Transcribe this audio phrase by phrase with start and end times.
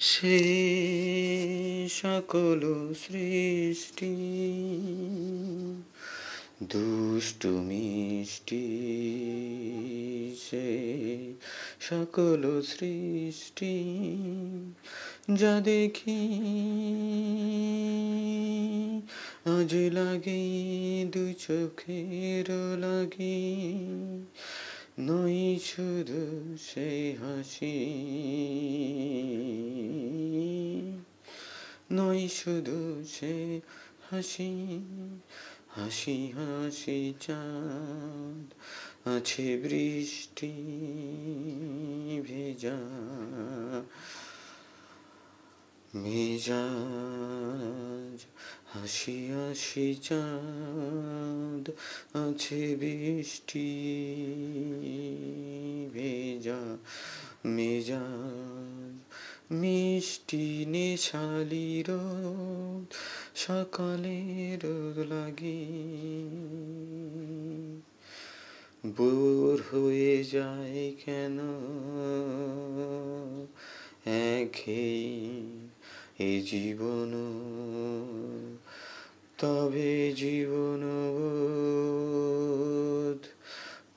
[0.00, 0.38] সে
[1.88, 4.14] সকল সৃষ্টি,
[6.62, 8.66] দুষ্টু, মিষ্টি,
[10.50, 10.68] সে
[11.80, 13.74] সকল সৃষ্টি,
[15.34, 16.20] যা দেখি
[19.46, 20.42] আজ লাগে
[21.12, 22.46] দু চোখের
[22.78, 23.38] লাগে।
[24.98, 27.94] নই শুধু সে হাসি।
[31.92, 33.60] নই শুধু সে
[34.10, 34.80] হাসি
[35.68, 38.54] হাসি হাসি চাঁদ
[39.08, 40.52] আছে বৃষ্টি
[42.26, 42.78] ভেজা
[45.94, 48.26] মেজাজ
[48.66, 51.17] হাসি হাসি চাঁদ।
[52.14, 53.68] আছে বৃষ্টি,
[55.92, 56.76] ভেজা
[57.44, 58.98] মেজাজ
[59.50, 62.94] মিষ্টি নেশালি রোদ,
[63.34, 65.66] সকালে রোদ লাগে।
[68.86, 71.38] বোর হয়ে যায় কেন?
[74.04, 75.40] একঘেয়ে
[76.18, 77.12] এ জীবন,
[79.38, 80.84] তবে জীবন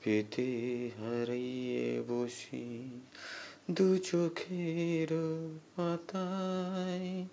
[0.04, 3.00] পেতে হারিয়ে বসি,
[3.70, 5.08] দু চোখের
[5.76, 7.26] পাতায়।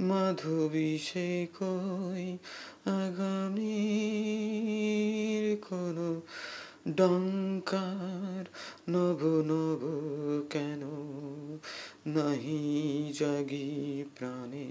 [0.00, 2.38] মাধবী সে কই
[2.84, 6.22] আগামীর কোনো
[6.88, 8.44] ডঙ্কার
[8.88, 9.80] নব নব
[10.50, 10.82] কেন?
[12.06, 14.66] নাহি জাগি প্রাণে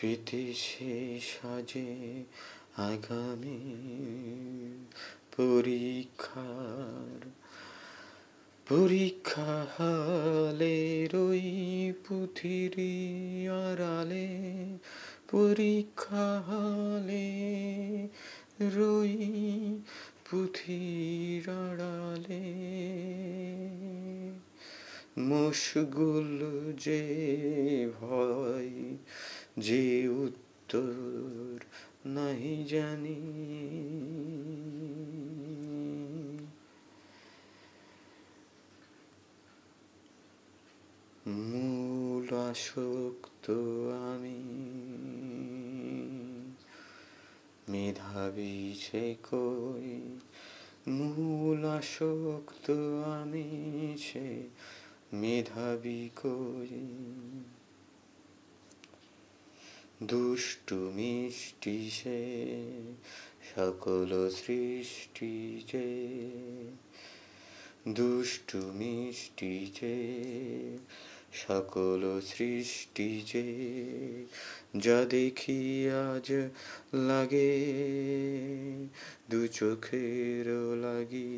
[0.00, 2.24] পেতে সে সাজে
[2.76, 3.86] আগামী
[5.36, 7.20] পরীক্ষার,
[8.66, 11.48] পরীক্ষা হালে রই
[12.08, 12.96] পুথিরি
[13.66, 14.28] আড়ালে,
[15.30, 17.28] পরীক্ষা হালে
[18.60, 19.16] রই
[20.30, 22.44] পুথির আড়ালে।
[25.20, 26.40] মশগুল
[26.78, 27.04] যে
[28.00, 28.74] ভয়,
[29.58, 31.58] যে উত্তর
[32.06, 33.20] নাহি জানি
[41.28, 43.50] মূল আসক্ত
[44.12, 44.42] আমি।
[47.68, 50.18] মেধাবী সে কই?
[50.88, 52.70] মূল আসক্ত
[53.04, 54.42] আমি সে
[55.12, 56.88] মেধাবী কই?
[60.02, 62.36] দুষ্টু মিষ্টি সে,
[63.54, 66.16] সকল সৃষ্টি যে।
[67.88, 70.78] দুষ্টু মিষ্টি যে
[71.36, 73.46] সকল সৃষ্টি যে
[74.76, 76.28] যা দেখি আজ
[77.06, 77.52] লাগে
[79.30, 80.46] দু চোখের
[80.82, 81.32] লাগি।